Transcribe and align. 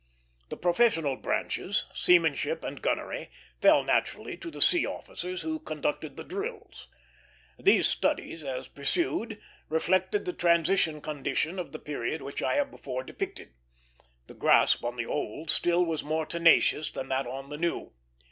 The 0.49 0.57
professional 0.57 1.15
branches, 1.15 1.85
seamanship 1.93 2.63
and 2.63 2.81
gunnery, 2.81 3.29
fell 3.61 3.83
naturally 3.83 4.35
to 4.37 4.49
the 4.49 4.59
sea 4.59 4.83
officers 4.83 5.43
who 5.43 5.59
conducted 5.59 6.17
the 6.17 6.23
drills. 6.23 6.87
These 7.59 7.85
studies, 7.85 8.43
as 8.43 8.67
pursued, 8.67 9.39
reflected 9.69 10.25
the 10.25 10.33
transition 10.33 11.01
condition 11.01 11.59
of 11.59 11.71
the 11.71 11.77
period 11.77 12.23
which 12.23 12.41
I 12.41 12.55
have 12.55 12.71
before 12.71 13.03
depicted; 13.03 13.53
the 14.25 14.33
grasp 14.33 14.83
on 14.83 14.95
the 14.95 15.05
old 15.05 15.51
still 15.51 15.85
was 15.85 16.03
more 16.03 16.25
tenacious 16.25 16.89
than 16.89 17.09
that 17.09 17.27
on 17.27 17.49
the 17.49 17.57
new. 17.59 17.93